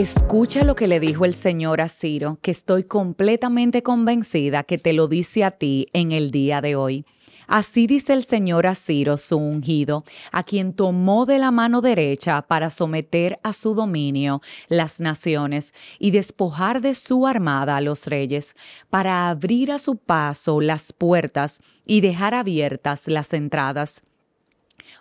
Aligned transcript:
Escucha 0.00 0.64
lo 0.64 0.76
que 0.76 0.88
le 0.88 0.98
dijo 0.98 1.26
el 1.26 1.34
Señor 1.34 1.82
a 1.82 1.88
Ciro, 1.90 2.38
que 2.40 2.52
estoy 2.52 2.84
completamente 2.84 3.82
convencida 3.82 4.62
que 4.62 4.78
te 4.78 4.94
lo 4.94 5.08
dice 5.08 5.44
a 5.44 5.50
ti 5.50 5.88
en 5.92 6.12
el 6.12 6.30
día 6.30 6.62
de 6.62 6.74
hoy. 6.74 7.04
Así 7.46 7.86
dice 7.86 8.14
el 8.14 8.24
Señor 8.24 8.66
a 8.66 8.74
Ciro, 8.74 9.18
su 9.18 9.36
ungido, 9.36 10.04
a 10.32 10.42
quien 10.42 10.72
tomó 10.72 11.26
de 11.26 11.36
la 11.36 11.50
mano 11.50 11.82
derecha 11.82 12.40
para 12.40 12.70
someter 12.70 13.40
a 13.42 13.52
su 13.52 13.74
dominio 13.74 14.40
las 14.68 15.00
naciones 15.00 15.74
y 15.98 16.12
despojar 16.12 16.80
de 16.80 16.94
su 16.94 17.26
armada 17.26 17.76
a 17.76 17.82
los 17.82 18.06
reyes, 18.06 18.54
para 18.88 19.28
abrir 19.28 19.70
a 19.70 19.78
su 19.78 19.98
paso 19.98 20.62
las 20.62 20.94
puertas 20.94 21.60
y 21.84 22.00
dejar 22.00 22.32
abiertas 22.32 23.06
las 23.06 23.34
entradas. 23.34 24.02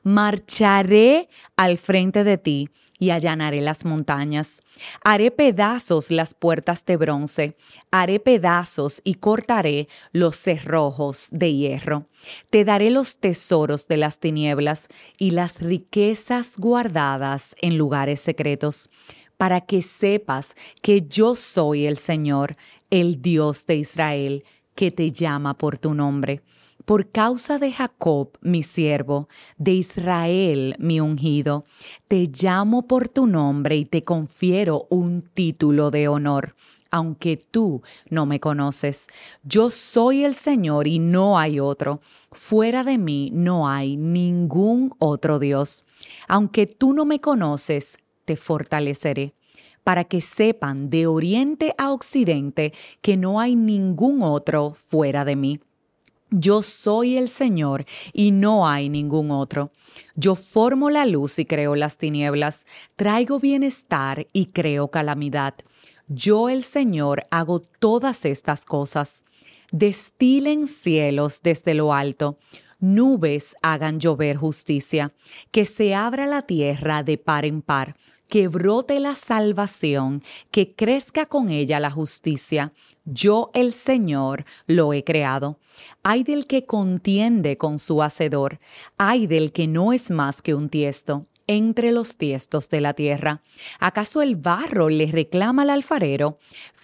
Marcharé 0.04 1.30
al 1.55 1.77
frente 1.77 2.24
de 2.24 2.37
ti 2.37 2.70
y 3.00 3.11
allanaré 3.11 3.61
las 3.61 3.86
montañas. 3.86 4.61
Haré 5.04 5.32
pedazos 5.32 6.11
las 6.11 6.33
puertas 6.33 6.86
de 6.86 6.97
bronce, 6.97 7.56
haré 7.89 8.20
pedazos 8.20 9.01
y 9.04 9.15
cortaré 9.15 9.87
los 10.11 10.36
cerrojos 10.36 11.29
de 11.32 11.54
hierro. 11.54 12.07
Te 12.50 12.65
daré 12.65 12.92
los 12.92 13.18
tesoros 13.18 13.87
de 13.87 13.97
las 13.97 14.20
tinieblas 14.20 14.89
y 15.18 15.32
las 15.32 15.61
riquezas 15.61 16.57
guardadas 16.57 17.56
en 17.61 17.78
lugares 17.78 18.20
secretos, 18.20 18.89
para 19.37 19.61
que 19.61 19.82
sepas 19.82 20.56
que 20.82 21.04
yo 21.07 21.36
soy 21.36 21.86
el 21.86 21.98
Señor, 21.98 22.57
el 22.89 23.21
Dios 23.21 23.65
de 23.65 23.78
Israel, 23.78 24.43
que 24.75 24.92
te 24.92 25.11
llama 25.11 25.57
por 25.57 25.78
tu 25.78 25.93
nombre 25.93 26.42
por 26.89 27.11
causa 27.11 27.60
de 27.60 27.71
Jacob, 27.71 28.32
mi 28.42 28.64
siervo, 28.64 29.29
de 29.60 29.74
Israel, 29.74 30.75
mi 30.79 31.00
ungido, 31.00 31.64
te 32.08 32.25
llamo 32.25 32.88
por 32.88 33.08
tu 33.08 33.28
nombre 33.28 33.75
y 33.75 33.86
te 33.86 34.03
confiero 34.03 34.88
un 34.90 35.22
título 35.22 35.92
de 35.92 36.08
honor 36.08 36.56
aunque 36.90 37.38
tú 37.38 37.84
no 38.09 38.26
me 38.26 38.40
conoces. 38.40 39.06
Yo 39.44 39.70
soy 39.70 40.23
el 40.23 40.34
Señor 40.34 40.88
y 40.88 40.98
no 40.98 41.38
hay 41.38 41.59
otro. 41.59 42.02
Fuera 42.31 42.84
de 42.84 42.98
mí 42.98 43.30
no 43.31 43.70
hay 43.70 43.96
ningún 43.96 44.96
otro 44.98 45.38
Dios. 45.38 45.86
Aunque 46.28 46.66
tú 46.66 46.94
no 46.94 47.06
me 47.06 47.22
conoces, 47.22 48.00
te 48.26 48.36
fortaleceré 48.36 49.36
para 49.84 50.06
que 50.06 50.22
sepan 50.22 50.90
de 50.90 51.06
oriente 51.06 51.76
a 51.78 51.92
occidente 51.92 52.74
que 53.02 53.16
no 53.16 53.40
hay 53.40 53.56
ningún 53.56 54.24
otro 54.24 54.74
fuera 54.74 55.24
de 55.26 55.36
mí. 55.36 55.59
Yo 56.31 56.61
soy 56.61 57.17
el 57.17 57.27
Señor 57.27 57.85
y 58.13 58.31
no 58.31 58.67
hay 58.67 58.88
ningún 58.88 59.31
otro. 59.31 59.72
Yo 60.16 60.35
formo 60.35 60.91
la 60.91 61.05
luz 61.05 61.39
y 61.39 61.45
creo 61.45 61.75
las 61.75 61.97
tinieblas, 61.97 62.67
traigo 62.95 63.39
bienestar 63.39 64.27
y 64.31 64.47
creo 64.47 64.89
calamidad. 64.89 65.55
Yo 66.07 66.50
el 66.50 66.63
Señor 66.63 67.25
hago 67.31 67.61
todas 67.61 68.25
estas 68.25 68.66
cosas. 68.66 69.23
Destilen 69.72 70.67
cielos 70.67 71.41
desde 71.41 71.73
lo 71.73 71.94
alto, 71.94 72.38
nubes 72.80 73.55
hagan 73.61 74.00
llover 74.00 74.38
justicia, 74.38 75.13
que 75.52 75.66
se 75.66 75.95
abra 75.95 76.27
la 76.27 76.44
tierra 76.44 77.03
de 77.03 77.17
par 77.17 77.45
en 77.45 77.61
par 77.61 77.95
que 78.30 78.47
brote 78.47 78.99
la 78.99 79.16
salvación, 79.16 80.23
que 80.52 80.73
crezca 80.73 81.25
con 81.25 81.49
ella 81.49 81.80
la 81.80 81.89
justicia. 81.89 82.72
Yo 83.03 83.49
el 83.53 83.73
Señor 83.73 84.45
lo 84.67 84.94
he 84.94 85.03
creado. 85.03 85.58
Hay 86.03 86.23
del 86.23 86.45
que 86.45 86.66
contiende 86.66 87.57
con 87.57 87.80
su 87.80 88.02
hacedor, 88.02 88.59
hay 88.97 89.27
del 89.27 89.52
que 89.52 89.67
no 89.67 89.91
es 89.91 90.11
más 90.11 90.41
que 90.41 90.53
un 90.53 90.69
tiesto 90.69 91.25
entre 91.47 91.91
los 91.91 92.16
tiestos 92.16 92.69
de 92.69 92.80
la 92.80 92.94
tierra. 92.94 93.41
¿Acaso 93.80 94.22
el 94.22 94.35
barro 94.35 94.88
le 94.88 95.07
reclama 95.07 95.63
al 95.63 95.72
alfarero? 95.72 96.38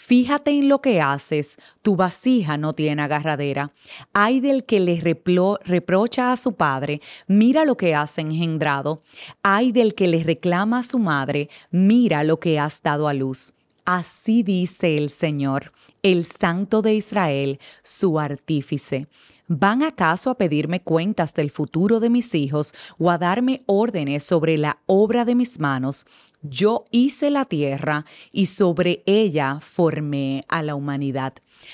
Fíjate 0.08 0.52
en 0.52 0.70
lo 0.70 0.82
que 0.82 1.02
haces, 1.02 1.58
tu 1.82 1.96
vasija 1.96 2.58
no 2.58 2.74
tiene 2.74 3.02
agarradera. 3.02 3.72
Hay 4.14 4.40
del 4.40 4.64
que 4.64 4.80
le 4.80 5.02
reprocha 5.02 6.32
a 6.32 6.38
su 6.38 6.54
padre, 6.54 7.02
mira 7.26 7.66
lo 7.66 7.76
que 7.76 7.96
has 7.96 8.20
engendrado. 8.20 9.02
Hay 9.42 9.72
del 9.72 9.96
que 9.96 10.08
le 10.08 10.22
reclama 10.22 10.78
a 10.78 10.84
su 10.84 11.00
madre, 11.00 11.50
mira 11.72 12.24
lo 12.24 12.40
que 12.40 12.60
has 12.60 12.84
dado 12.84 13.08
a 13.08 13.16
luz. 13.16 13.56
Así 13.84 14.44
dice 14.44 14.96
el 14.96 15.10
Señor, 15.10 15.72
el 16.04 16.24
Santo 16.26 16.84
de 16.84 16.94
Israel, 16.94 17.60
su 17.82 18.20
artífice. 18.20 19.08
¿Van 19.48 19.84
acaso 19.84 20.32
a 20.32 20.38
pedirme 20.40 20.82
cuentas 20.82 21.36
del 21.36 21.52
futuro 21.52 22.00
de 22.00 22.10
mis 22.10 22.34
hijos 22.34 22.74
o 22.98 23.12
a 23.12 23.20
darme 23.20 23.62
órdenes 23.68 24.24
sobre 24.24 24.58
la 24.58 24.80
obra 24.88 25.24
de 25.24 25.36
mis 25.36 25.60
manos? 25.60 26.08
Yo 26.42 26.86
hice 26.90 27.30
la 27.30 27.46
tierra 27.46 28.06
y 28.32 28.48
sobre 28.48 29.04
ella 29.06 29.60
formé 29.62 30.44
a 30.48 30.64
la 30.64 30.74
humanidad. 30.74 31.34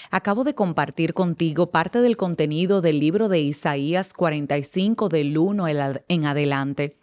Acabo 0.09 0.43
de 0.43 0.53
compartir 0.53 1.13
contigo 1.13 1.71
parte 1.71 2.01
del 2.01 2.17
contenido 2.17 2.81
del 2.81 2.99
libro 2.99 3.29
de 3.29 3.39
Isaías 3.39 4.11
45 4.11 5.07
del 5.07 5.37
1 5.37 5.65
en 6.09 6.25
adelante. 6.25 6.97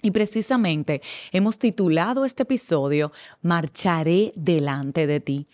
Y 0.00 0.10
precisamente 0.10 1.00
hemos 1.32 1.58
titulado 1.58 2.24
este 2.24 2.42
episodio 2.42 3.10
Marcharé 3.42 4.32
delante 4.36 5.08
de 5.08 5.18
ti. 5.18 5.46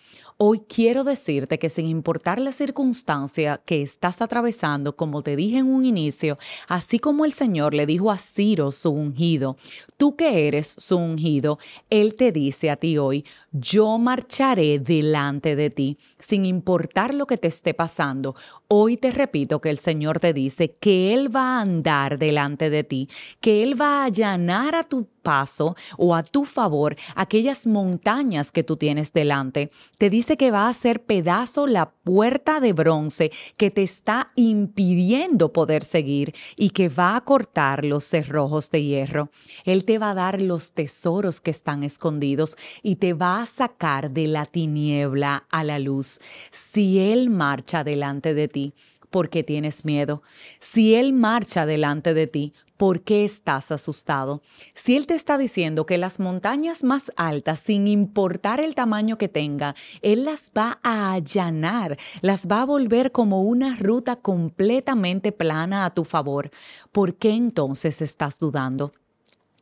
Hoy 0.43 0.63
quiero 0.67 1.03
decirte 1.03 1.59
que 1.59 1.69
sin 1.69 1.85
importar 1.85 2.41
la 2.41 2.51
circunstancia 2.51 3.61
que 3.63 3.83
estás 3.83 4.23
atravesando, 4.23 4.95
como 4.95 5.21
te 5.21 5.35
dije 5.35 5.59
en 5.59 5.67
un 5.67 5.85
inicio, 5.85 6.35
así 6.67 6.97
como 6.97 7.25
el 7.25 7.31
Señor 7.31 7.75
le 7.75 7.85
dijo 7.85 8.09
a 8.09 8.17
Ciro, 8.17 8.71
su 8.71 8.89
ungido, 8.89 9.55
tú 9.97 10.15
que 10.15 10.47
eres 10.47 10.73
su 10.79 10.97
ungido, 10.97 11.59
Él 11.91 12.15
te 12.15 12.31
dice 12.31 12.71
a 12.71 12.75
ti 12.75 12.97
hoy, 12.97 13.23
yo 13.51 13.99
marcharé 13.99 14.79
delante 14.79 15.55
de 15.55 15.69
ti, 15.69 15.99
sin 16.17 16.47
importar 16.47 17.13
lo 17.13 17.27
que 17.27 17.37
te 17.37 17.47
esté 17.47 17.75
pasando. 17.75 18.35
Hoy 18.67 18.97
te 18.97 19.11
repito 19.11 19.61
que 19.61 19.69
el 19.69 19.77
Señor 19.77 20.19
te 20.19 20.33
dice 20.33 20.71
que 20.79 21.13
Él 21.13 21.35
va 21.35 21.59
a 21.59 21.61
andar 21.61 22.17
delante 22.17 22.71
de 22.71 22.83
ti, 22.83 23.09
que 23.41 23.61
Él 23.61 23.79
va 23.79 24.01
a 24.01 24.05
allanar 24.05 24.73
a 24.73 24.85
tu 24.85 25.07
paso 25.21 25.75
o 25.97 26.15
a 26.15 26.23
tu 26.23 26.45
favor 26.45 26.95
aquellas 27.15 27.67
montañas 27.67 28.51
que 28.51 28.63
tú 28.63 28.77
tienes 28.77 29.13
delante. 29.13 29.71
Te 29.97 30.09
dice 30.09 30.37
que 30.37 30.51
va 30.51 30.65
a 30.65 30.69
hacer 30.69 31.03
pedazo 31.03 31.67
la 31.67 31.91
puerta 31.91 32.59
de 32.59 32.73
bronce 32.73 33.31
que 33.57 33.71
te 33.71 33.83
está 33.83 34.31
impidiendo 34.35 35.53
poder 35.53 35.83
seguir 35.83 36.33
y 36.55 36.71
que 36.71 36.89
va 36.89 37.15
a 37.15 37.21
cortar 37.21 37.85
los 37.85 38.03
cerrojos 38.03 38.69
de 38.71 38.83
hierro. 38.83 39.29
Él 39.65 39.85
te 39.85 39.97
va 39.97 40.11
a 40.11 40.15
dar 40.15 40.41
los 40.41 40.73
tesoros 40.73 41.41
que 41.41 41.51
están 41.51 41.83
escondidos 41.83 42.57
y 42.83 42.97
te 42.97 43.13
va 43.13 43.41
a 43.41 43.45
sacar 43.45 44.11
de 44.11 44.27
la 44.27 44.45
tiniebla 44.45 45.45
a 45.49 45.63
la 45.63 45.79
luz. 45.79 46.19
Si 46.51 46.99
Él 46.99 47.29
marcha 47.29 47.83
delante 47.83 48.33
de 48.33 48.47
ti, 48.47 48.73
¿por 49.11 49.29
qué 49.29 49.43
tienes 49.43 49.85
miedo? 49.85 50.23
Si 50.59 50.95
Él 50.95 51.13
marcha 51.13 51.67
delante 51.67 52.15
de 52.15 52.25
ti, 52.25 52.53
¿por 52.77 53.01
qué 53.01 53.23
estás 53.23 53.71
asustado? 53.71 54.41
Si 54.73 54.97
Él 54.97 55.05
te 55.05 55.13
está 55.13 55.37
diciendo 55.37 55.85
que 55.85 55.99
las 55.99 56.19
montañas 56.19 56.83
más 56.83 57.11
altas, 57.15 57.59
sin 57.59 57.87
importar 57.87 58.59
el 58.59 58.73
tamaño 58.73 59.19
que 59.19 59.27
tenga, 59.27 59.75
Él 60.01 60.25
las 60.25 60.51
va 60.57 60.79
a 60.81 61.13
allanar, 61.13 61.99
las 62.21 62.47
va 62.47 62.61
a 62.61 62.65
volver 62.65 63.11
como 63.11 63.43
una 63.43 63.75
ruta 63.75 64.15
completamente 64.15 65.31
plana 65.31 65.85
a 65.85 65.93
tu 65.93 66.05
favor, 66.05 66.49
¿por 66.91 67.13
qué 67.13 67.31
entonces 67.31 68.01
estás 68.01 68.39
dudando? 68.39 68.93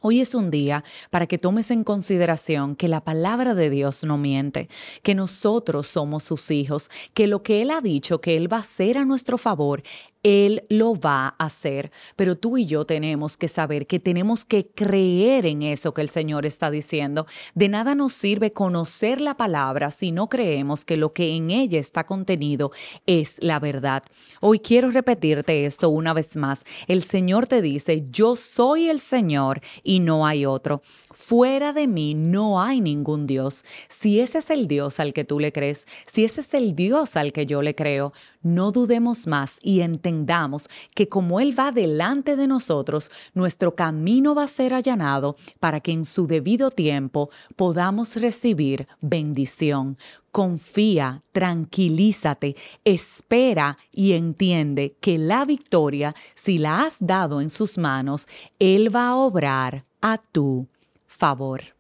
Hoy 0.02 0.22
es 0.22 0.34
un 0.34 0.50
día 0.50 0.86
para 1.10 1.28
que 1.28 1.38
tomes 1.38 1.72
en 1.72 1.84
consideración 1.84 2.78
que 2.78 2.88
la 2.88 3.02
palabra 3.02 3.54
de 3.54 3.70
Dios 3.70 4.06
no 4.06 4.18
miente, 4.18 4.70
que 5.04 5.14
nosotros 5.14 5.88
somos 5.88 6.24
sus 6.24 6.52
hijos, 6.52 6.90
que 7.14 7.28
lo 7.28 7.44
que 7.44 7.62
Él 7.62 7.70
ha 7.70 7.82
dicho 7.82 8.22
que 8.22 8.38
Él 8.38 8.52
va 8.52 8.58
a 8.58 8.62
hacer 8.62 8.98
a 8.98 9.04
nuestro 9.04 9.38
favor, 9.38 9.84
él 10.24 10.66
lo 10.70 10.96
va 10.96 11.36
a 11.38 11.46
hacer, 11.46 11.92
pero 12.16 12.38
tú 12.38 12.58
y 12.58 12.66
yo 12.66 12.86
tenemos 12.86 13.38
que 13.38 13.48
saber 13.48 13.88
que 13.88 14.00
tenemos 14.00 14.44
que 14.44 14.68
creer 14.68 15.46
en 15.46 15.62
eso 15.62 15.94
que 15.94 16.02
el 16.02 16.10
Señor 16.10 16.46
está 16.46 16.70
diciendo. 16.70 17.26
De 17.56 17.70
nada 17.70 17.96
nos 17.96 18.14
sirve 18.14 18.52
conocer 18.52 19.22
la 19.22 19.38
palabra 19.38 19.92
si 19.92 20.12
no 20.12 20.28
creemos 20.28 20.84
que 20.84 20.98
lo 20.98 21.14
que 21.14 21.36
en 21.36 21.52
ella 21.52 21.80
está 21.80 22.06
contenido 22.06 22.72
es 23.06 23.38
la 23.40 23.60
verdad. 23.60 24.04
Hoy 24.42 24.60
quiero 24.60 24.92
repetirte 24.92 25.66
esto 25.66 25.90
una 25.90 26.14
vez 26.14 26.36
más. 26.36 26.66
El 26.88 27.04
Señor 27.04 27.48
te 27.48 27.62
dice, 27.62 28.06
yo 28.12 28.36
soy 28.36 28.90
el 28.90 29.00
Señor 29.00 29.62
y 29.84 30.00
no 30.00 30.28
hay 30.28 30.46
otro. 30.46 30.82
Fuera 31.12 31.74
de 31.74 31.88
mí 31.88 32.14
no 32.14 32.62
hay 32.62 32.82
ningún 32.82 33.26
Dios. 33.26 33.64
Si 33.88 34.20
ese 34.20 34.40
es 34.40 34.50
el 34.50 34.68
Dios 34.68 35.00
al 35.00 35.14
que 35.14 35.24
tú 35.24 35.40
le 35.40 35.52
crees, 35.52 35.88
si 36.06 36.24
ese 36.24 36.42
es 36.42 36.54
el 36.54 36.76
Dios 36.76 37.16
al 37.16 37.32
que 37.32 37.46
yo 37.46 37.62
le 37.62 37.76
creo, 37.76 38.14
no 38.42 38.72
dudemos 38.72 39.28
más 39.28 39.60
y 39.62 39.82
entendamos 40.10 40.70
que 40.94 41.08
como 41.08 41.40
Él 41.40 41.58
va 41.58 41.72
delante 41.72 42.36
de 42.36 42.48
nosotros, 42.48 43.12
nuestro 43.34 43.76
camino 43.76 44.36
va 44.36 44.44
a 44.44 44.48
ser 44.48 44.74
allanado 44.74 45.36
para 45.60 45.80
que 45.80 45.92
en 45.92 46.04
su 46.04 46.28
debido 46.28 46.72
tiempo 46.72 47.30
podamos 47.56 48.16
recibir 48.16 48.88
bendición. 49.02 49.98
Confía, 50.32 51.24
tranquilízate, 51.32 52.56
espera 52.84 53.78
y 53.92 54.14
entiende 54.14 54.96
que 55.00 55.18
la 55.18 55.46
victoria, 55.46 56.14
si 56.36 56.60
la 56.60 56.84
has 56.84 56.98
dado 57.00 57.42
en 57.42 57.50
sus 57.50 57.78
manos, 57.78 58.28
Él 58.60 58.94
va 58.94 59.08
a 59.08 59.16
obrar 59.16 59.84
a 60.02 60.18
tu 60.18 60.68
favor. 61.08 61.79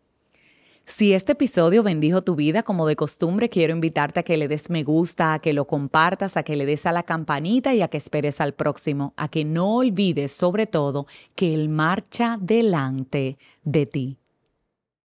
Si 0.90 1.14
este 1.14 1.34
episodio 1.34 1.84
bendijo 1.84 2.24
tu 2.24 2.36
vida 2.36 2.64
como 2.64 2.88
de 2.88 2.96
costumbre, 2.96 3.48
quiero 3.48 3.74
invitarte 3.74 4.20
a 4.20 4.24
que 4.24 4.38
le 4.38 4.48
des 4.48 4.72
me 4.72 4.84
gusta, 4.84 5.34
a 5.34 5.40
que 5.40 5.54
lo 5.54 5.66
compartas, 5.68 6.36
a 6.36 6.42
que 6.42 6.56
le 6.56 6.66
des 6.66 6.88
a 6.88 6.92
la 6.92 7.04
campanita 7.04 7.76
y 7.76 7.84
a 7.84 7.90
que 7.90 7.98
esperes 7.98 8.42
al 8.42 8.54
próximo, 8.54 9.14
a 9.16 9.30
que 9.30 9.46
no 9.46 9.76
olvides 9.76 10.32
sobre 10.32 10.66
todo 10.66 11.06
que 11.36 11.54
Él 11.54 11.70
marcha 11.70 12.38
delante 12.42 13.38
de 13.64 13.86
ti. 13.86 14.19